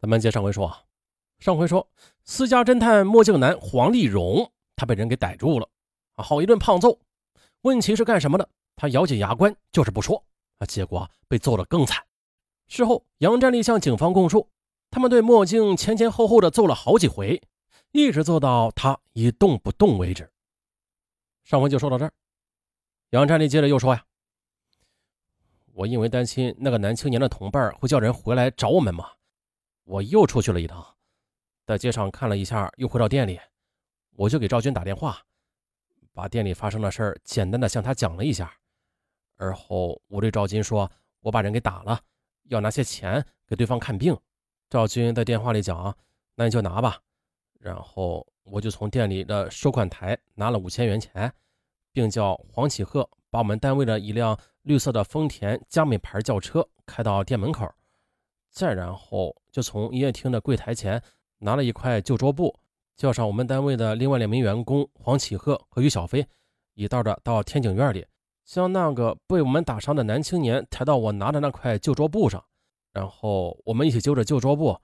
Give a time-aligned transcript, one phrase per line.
[0.00, 0.82] 咱们接上回说啊，
[1.40, 1.86] 上回说
[2.24, 5.68] 私家侦探墨镜男黄立荣，他被人给逮住了
[6.14, 6.98] 啊，好一顿胖揍。
[7.60, 10.24] 问其是干什么的，他咬紧牙关就是不说
[10.56, 12.02] 啊，结果被揍得更惨。
[12.66, 14.48] 事后，杨占利向警方供述，
[14.90, 17.42] 他们对墨镜前前后后的揍了好几回，
[17.92, 20.30] 一直揍到他一动不动为止。
[21.44, 22.12] 上回就说到这儿，
[23.10, 24.02] 杨占利接着又说呀
[25.74, 29.10] ：“我因为担心那个男青年的同伴会叫人回来找我们嘛。”
[29.90, 30.86] 我又出去了一趟，
[31.66, 33.40] 在街上看了一下，又回到店里，
[34.12, 35.20] 我就给赵军打电话，
[36.12, 38.54] 把店里发生的事儿简单的向他讲了一下。
[39.36, 40.88] 而后我对赵军说
[41.22, 42.00] ：“我把人给打了，
[42.44, 44.16] 要拿些钱给对方看病。”
[44.70, 45.92] 赵军在电话里讲
[46.36, 47.00] ：“那你就拿吧。”
[47.58, 51.32] 然后我就从店里的收款台拿了五千元钱，
[51.90, 57.68] 并叫黄启鹤把我们单位的一辆绿色的丰田佳美牌轿车开到店门口。
[58.50, 61.00] 再然后，就从营业厅的柜台前
[61.38, 62.54] 拿了一块旧桌布，
[62.96, 66.26] 叫上我们单位的另外两名员工黄启鹤和于小飞，
[66.74, 68.04] 一道的到天井院里，
[68.44, 72.44] 将那个被我们打伤的男青年抬到我拿的那块旧桌布上，
[72.92, 74.76] 然后我们一起揪着旧桌布，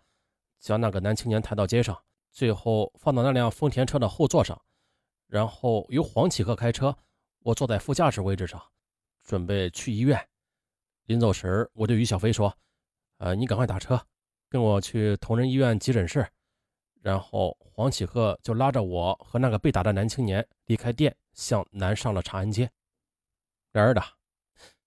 [0.61, 4.61] 将那个男青年抬到街上，最后放到那辆丰田车的后座上，
[5.27, 6.97] 然后由黄启鹤开车，
[7.41, 8.63] 我坐在副驾驶位置上，
[9.25, 10.25] 准备去医院。
[11.07, 12.57] 临走时，我对于小飞说。
[13.19, 14.01] 呃，你赶快打车，
[14.49, 16.27] 跟我去同仁医院急诊室。
[17.03, 22.69] 然后黄启鹤就拉着我和那个被打的男青年离开店，向南上了长安街。
[23.73, 24.03] 然而的，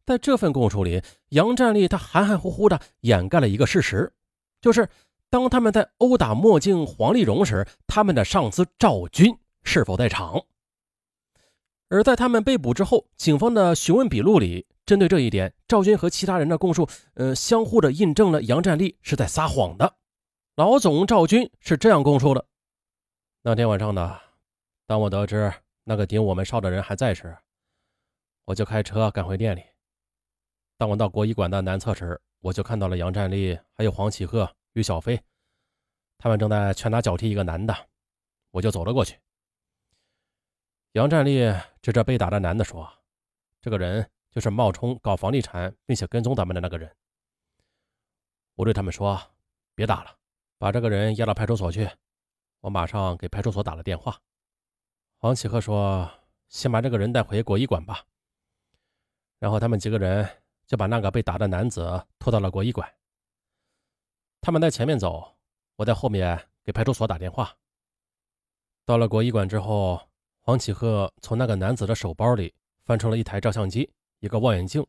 [0.05, 4.11] 在这份供述里，杨占利他含含糊糊的掩盖了一个事实，
[4.59, 4.89] 就是
[5.29, 10.43] 当他们在殴打墨镜黄丽荣时，他们的上司赵军是否在场？
[11.87, 14.67] 而在他们被捕之后，警方的询问笔录里。
[14.89, 19.97] 针对这一点，赵军和其他人的供述，呃，相互的印证了杨占利是在撒谎的。
[20.55, 22.43] 老总赵军是这样供述的：
[23.43, 24.19] 那天晚上呢，
[24.87, 27.37] 当我得知那个顶我们哨的人还在时，
[28.45, 29.61] 我就开车赶回店里。
[30.75, 35.21] 当我到国医馆的南侧时，我就看到了杨占利还有黄启鹤、于小飞，
[36.17, 37.75] 他们正在拳打脚踢一个男的，
[38.49, 39.19] 我就走了过去。
[40.93, 41.47] 杨占利
[41.79, 42.91] 指着被打的男的说
[43.61, 46.95] ：“这个人。”就是冒充搞房地产并且跟踪咱们的那个人。
[48.55, 49.19] 我对他们说
[49.73, 50.15] ：“别打了，
[50.57, 51.89] 把这个人押到派出所去。”
[52.61, 54.19] 我马上给派出所打了电话。
[55.17, 56.11] 黄启鹤说
[56.49, 58.05] ：“先把这个人带回国医馆吧。”
[59.39, 60.29] 然后他们几个人
[60.67, 62.93] 就把那个被打的男子拖到了国医馆。
[64.41, 65.37] 他们在前面走，
[65.77, 67.55] 我在后面给派出所打电话。
[68.83, 70.09] 到了国医馆之后，
[70.41, 72.53] 黄启鹤从那个男子的手包里
[72.83, 73.89] 翻出了一台照相机。
[74.19, 74.85] 一个望远镜，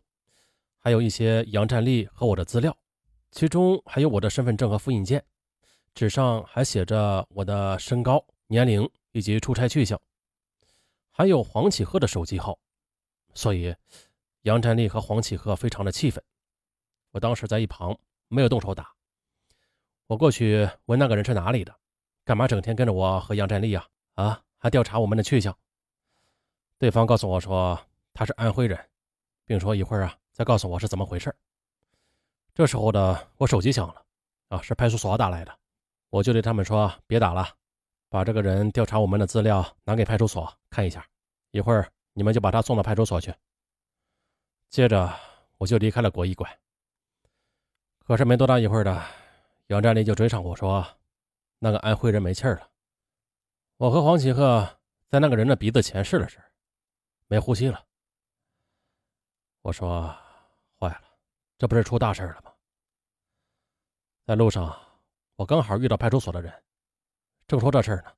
[0.79, 2.77] 还有一些杨占利和我的资料，
[3.31, 5.25] 其中还有我的身份证和复印件，
[5.95, 10.01] 纸上还写着我的身高、年龄以及出差去向，
[11.11, 12.59] 还有黄启鹤的手机号。
[13.35, 13.73] 所以，
[14.43, 16.23] 杨占利和黄启鹤非常的气愤。
[17.13, 18.93] 我当时在一旁没有动手打。
[20.09, 21.73] 我过去问那个人是哪里的，
[22.25, 23.87] 干嘛整天跟着我和杨占利呀？
[24.15, 25.57] 啊，还调查我们的去向。
[26.79, 27.79] 对方告诉我说
[28.13, 28.90] 他是安徽人。
[29.51, 31.35] 并说一会儿啊，再告诉我是怎么回事。
[32.55, 34.05] 这时候的我手机响了，
[34.47, 35.53] 啊，是派出所打来的。
[36.09, 37.49] 我就对他们说：“别打了，
[38.09, 41.05] 把这个人调查我们的资料拿给派出所看一下。
[41.51, 43.35] 一会儿你们就把他送到派出所去。”
[44.71, 45.13] 接着
[45.59, 46.49] 我就离开了国医馆。
[48.07, 49.03] 可是没多大一会儿的，
[49.67, 50.87] 杨占利就追上我说
[51.59, 52.69] ：“那个安徽人没气儿了。”
[53.79, 54.79] 我和黄启鹤
[55.09, 56.41] 在那个人的鼻子前试了试，
[57.27, 57.85] 没呼吸了。
[59.63, 60.09] 我说
[60.81, 61.03] ：“坏了，
[61.59, 62.53] 这不是出大事了吗？”
[64.25, 64.75] 在路上，
[65.37, 66.53] 我刚好遇到派出所的人，
[67.47, 68.13] 正说这事儿呢，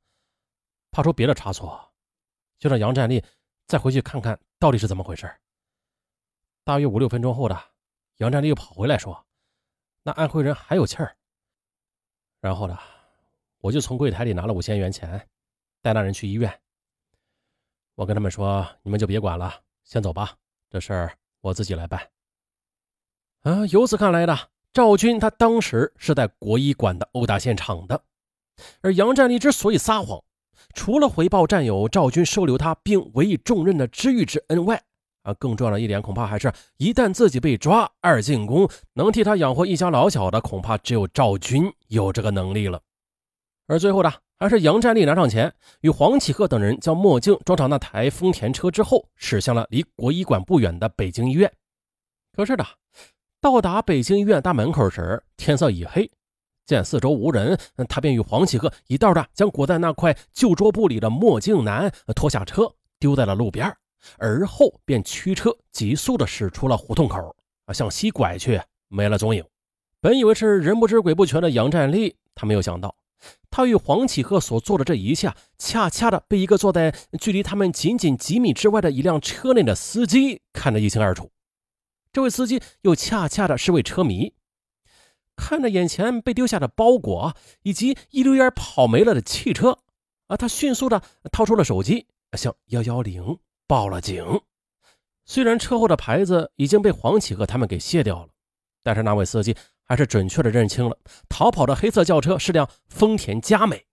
[0.90, 1.92] 怕出别的差错，
[2.58, 3.24] 就让杨占利
[3.66, 5.28] 再回去看看到底是怎么回事。
[6.64, 7.60] 大约五六分钟后的，
[8.18, 9.26] 杨占利又跑回来说
[10.04, 11.16] ：“那安徽人还有气儿。”
[12.40, 12.78] 然后呢，
[13.58, 15.28] 我就从柜台里拿了五千元钱，
[15.80, 16.62] 带那人去医院。
[17.94, 20.36] 我跟他们说：“你们就别管了，先走吧，
[20.70, 22.00] 这事儿。”我自己来办。
[23.42, 24.38] 啊，由此看来的，
[24.72, 28.02] 赵军他当时是在国医馆的殴打现场的，
[28.80, 30.22] 而杨占利之所以撒谎，
[30.74, 34.80] 除了回报战友赵军收留他并委以重任的知遇之恩外，
[35.22, 42.80] 啊，更重要的一点恐怕还是一旦自己被抓，二进宫能替他养活一家老小的，恐怕只有赵军有这个能力了。
[43.66, 51.50] 而最后的，还是杨占利拿上钱，与黄启鹤等人将墨镜装上那台丰田车之后，驶向了离国医馆不远的北京医院。
[52.32, 52.66] 可是的，
[53.40, 56.10] 到达北京医院大门口时，天色已黑，
[56.66, 63.72] 见四周无人，他便与黄启鹤一道的将裹在那块旧桌布里的墨镜男拖下车，丢在了路边，
[64.18, 67.34] 而后便驱车急速的驶出了胡同口，
[67.66, 69.44] 啊，向西拐去，没了踪影。
[70.00, 72.94] 本以为是人不知鬼不觉的杨占利，他没有想到，
[73.50, 81.30] 他与黄启鹤所做的这一切，恰恰的被一个坐在距离他们仅仅几米之外的一辆车内的司机看得一清二楚。
[82.12, 84.34] 这位司机又恰恰的是位车迷。
[85.34, 89.78] 看着眼前被丢下的包裹，以及一溜烟跑没了的汽车，
[90.26, 91.02] 啊，他迅速的
[91.32, 94.42] 掏出了手机，向幺幺零报了警。
[95.24, 98.28] 虽然车后的牌子已经被黄启和他们给卸掉了，
[98.82, 99.56] 但是那位司机
[99.92, 100.96] 还是准确的认清了
[101.28, 103.84] 逃跑的黑色轿车是辆丰田佳美。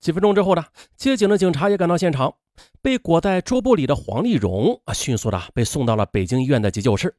[0.00, 0.64] 几分钟之后呢，
[0.96, 2.34] 接警的警察也赶到现场，
[2.80, 7.14] 被裹在桌布里的黄丽蓉啊，迅速的被送到了北京医院的急救室。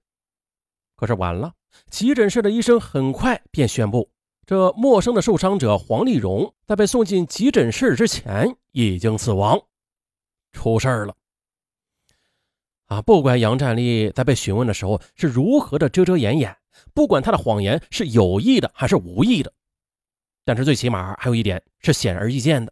[0.95, 1.53] 可是晚了，
[1.91, 4.09] 急诊室的医生很快便宣布，
[4.47, 9.62] 这陌生的受伤者黄丽蓉在被送进急诊室之前已经死亡，
[10.51, 11.15] 出事了。
[12.88, 16.57] 啊，不管杨占利在被询问的时候是如何的遮遮掩掩，
[16.94, 19.51] 不管他的谎言是有意的还是无意的，
[20.45, 22.71] 但是最起码还有一点是显而易见的：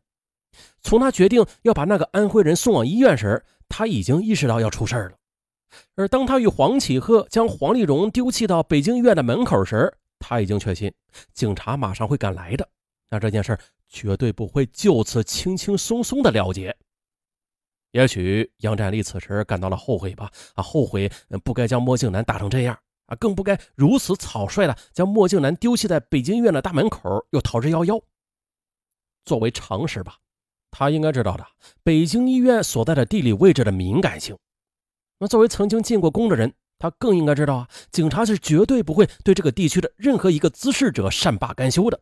[0.82, 5.12] 从他决定要把那个安徽人送往医院时，他已经意识到要出事了。
[5.96, 10.94] 而当他与黄启鹤将黄丽蓉丢弃到北京医院的门口时，他已经确信
[11.34, 12.68] 警察马上会赶来的。
[13.10, 13.58] 那这件事
[13.90, 16.76] 绝对不会就此轻轻松松的了结。
[17.92, 20.30] 也许杨占利此时感到了后悔吧？
[20.54, 21.10] 啊，后悔
[21.44, 28.02] 不该将墨镜男打成这样啊，更不该如此草率的将墨镜男丢弃在北京医院的大门口，又逃之夭夭。
[29.26, 30.18] 作为常识吧，
[30.72, 31.46] 他应该知道的，
[31.84, 34.38] 北京医院所在的地理位置的敏感性。
[35.20, 42.00] 那作为曾经进过宫的人，他更应该知道啊，警察是绝对不会对这个地区的任何一个滋事者善罢甘休的。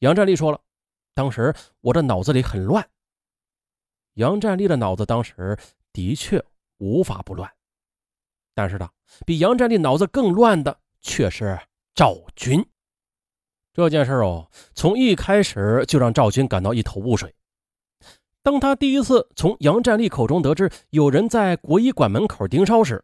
[0.00, 0.60] 杨占利说了，
[1.14, 2.88] 当时我的脑子里很乱。
[4.14, 5.56] 杨占利的脑子当时
[5.92, 6.44] 的确
[6.78, 7.50] 无法不乱，
[8.60, 8.86] 但是呢，
[9.24, 11.58] 比杨占利脑子更乱的却是
[11.94, 12.62] 赵军。
[13.72, 17.34] 这件事哦，从一开始就让赵军感到一头雾水。
[18.42, 23.02] 当他第一次从杨占利口中得知有人在国医馆门口盯梢时，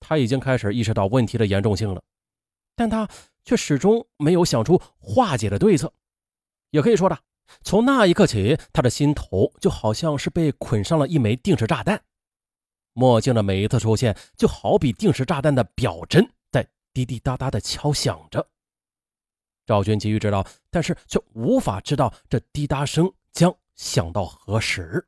[0.00, 2.02] 他已经开始意识到问题的严重性了，
[2.74, 3.08] 但他
[3.44, 5.92] 却始终没有想出化解的对策。
[6.70, 7.16] 也可以说的，
[7.62, 12.02] 从那一刻起，他的心头就好像是被捆上了一枚定时炸弹。
[12.98, 18.44] 墨镜的每一次出现，就好比定时炸弹的表针在滴滴答答地敲响着。
[19.64, 23.54] 赵军急于知道，但是却无法知道这滴答声将。
[23.76, 25.06] 响到何时？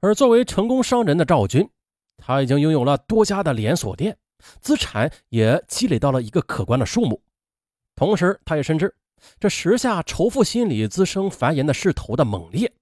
[0.00, 1.70] 而作为成功商人的赵军，
[2.16, 4.18] 他已经拥有了多家的连锁店，
[4.60, 7.22] 资产也积累到了一个可观的数目。
[7.94, 8.92] 同时，他也深知
[9.38, 12.72] 这时下仇富心理滋生繁衍的势头的猛烈，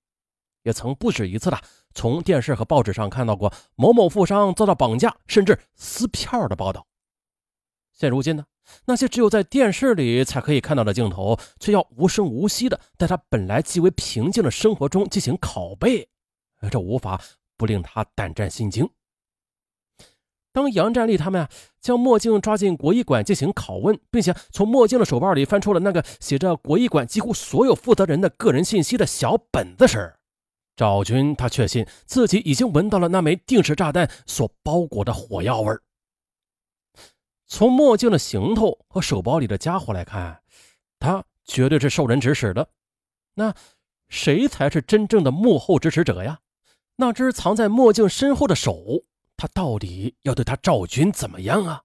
[0.63, 1.61] 也曾不止一次的
[1.95, 6.87] 从电视和报纸上看到过某某富商遭到绑架甚至撕票的报道。
[7.93, 8.45] 现如今呢？
[8.85, 16.07] 那些只有在电视里才可以看到的镜头，却要无声无息的在他本来极为平静的生活中进行拷贝，
[16.71, 17.19] 这无法
[17.57, 18.89] 不令他胆战心惊。
[20.53, 21.49] 当杨占利他们啊
[21.81, 30.18] 将墨镜抓进国医馆进行拷问，并且从墨镜的手包里翻出了那个写着国医馆几乎所有负责人的个人信息的小本子时，
[30.79, 35.83] 赵军他确信自己已经闻到了那枚定时炸弹所包裹的火药味儿。
[37.49, 40.41] 从墨镜的行头和手包里的家伙来看，
[41.01, 42.71] 他绝对是受人指使的。
[43.35, 43.53] 那
[44.09, 46.39] 谁才是真正的幕后支持者呀？
[46.95, 49.03] 那只藏在墨镜身后的手，
[49.37, 51.83] 他到底要对他赵军怎么样啊？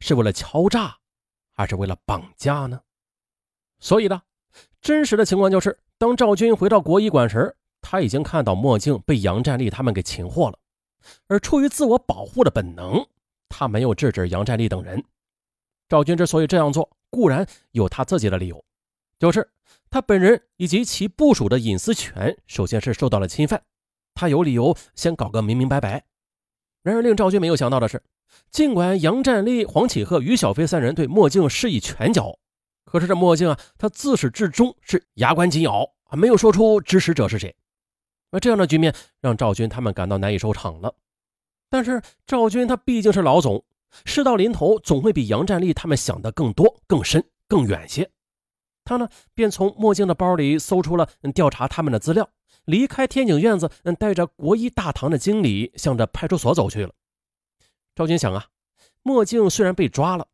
[0.00, 0.96] 是为了敲诈，
[1.52, 2.80] 还是为了绑架呢？
[3.78, 4.20] 所以呢，
[4.80, 7.56] 真实的情况就是，当赵军回到国医馆时，
[7.92, 10.58] 他已经看到墨镜被杨占利他们给擒获了，
[11.26, 13.06] 而出于自我保护的本能。
[13.50, 15.04] 他没有制止杨占利等人。
[15.90, 18.64] 赵军之所以这样做，固然有他自己的理由，
[19.18, 19.46] 就是
[19.90, 23.62] 他本人以及其部署的隐私权，首先是受到了侵犯。
[24.14, 26.06] 他有理由先搞个明明白白。
[26.82, 28.02] 然而，令赵军没有想到的是，
[28.50, 32.38] 尽管杨占利、黄启鹤、于小飞三人对墨镜施以拳脚，
[32.86, 37.54] 可是这墨镜啊，他自始至终是牙关紧咬，没有说出指使者是谁。
[38.32, 40.92] 而这样的局面让赵军他们感到难以收场了。
[41.70, 43.64] 但是赵军他毕竟是老总，
[44.04, 48.10] 事到临头总会比杨占利他们想的更多、更深、更远些。
[48.84, 52.28] 他呢，便从墨镜的包里搜出了调查他们的资料，
[52.64, 56.92] 离开天井院子，带着国医大堂的经理向着派出所走去了。
[57.94, 58.46] 赵军想啊，
[59.02, 60.26] 墨镜虽然被抓了，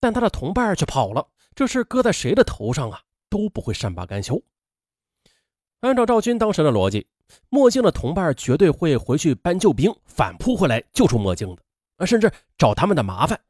[0.00, 4.42] 但他的同伴却跑了，这事搁在谁的头上啊，都不会善罢甘休。
[5.80, 7.06] 按照赵军当时的逻辑，
[7.48, 11.62] 墨镜的同伴绝对会回去搬救兵，反扑回来救出墨镜的，
[11.96, 13.40] 啊，甚至找他们的麻烦，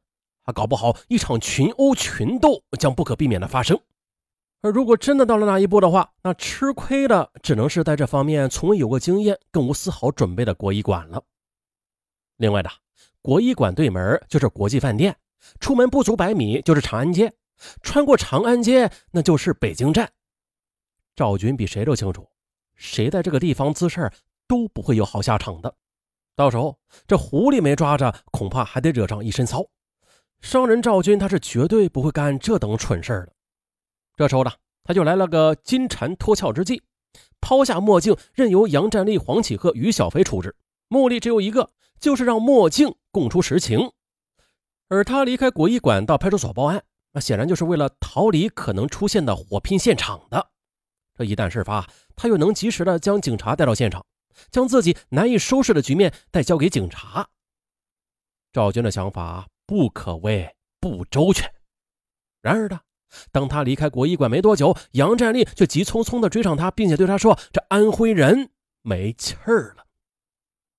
[0.43, 3.79] 啊，搞不好一场群殴群斗将不可避免的发生。
[4.63, 11.23] 而如果真的到了那一步的话，那吃亏的只能是在这方面从未有过经验、更无丝毫准备的国医馆了。
[12.37, 12.69] 另外的，
[13.23, 15.15] 国医馆对门就是国际饭店，
[15.59, 17.33] 出门不足百米就是长安街，
[17.81, 20.11] 穿过长安街那就是北京站。
[21.15, 22.27] 赵军比谁都清楚，
[22.81, 24.11] 谁在这个地方滋事
[24.47, 25.75] 都不会有好下场的。
[26.35, 29.63] 到时候这狐狸没抓着，恐怕还得惹上一身骚。
[30.41, 33.33] 商人赵军他是绝对不会干这等蠢事的。
[34.15, 34.51] 这时候呢，
[34.83, 36.81] 他就来了个金蝉脱壳之计，
[37.39, 40.55] 抛下墨镜，任由杨占利、黄启鹤、于小飞处置，
[40.87, 41.69] 目的只有一个，
[41.99, 43.91] 就是让墨镜供出实情。
[44.87, 50.50] 而他离开国医馆到派出所报案，那显然就是为了逃离可能出现的火拼现场的。
[51.17, 54.05] 这一旦事发，他又能及时的将警察带到现场，
[54.49, 57.27] 将自己难以收拾的局面带交给警察。
[58.51, 61.51] 赵军的想法不可谓不周全。
[62.41, 62.79] 然而呢，
[63.31, 68.49] 当他离开国医馆没多久，杨占利却急匆匆的追上他，并且对他说：“这安徽人
[68.81, 69.80] 没气儿了。”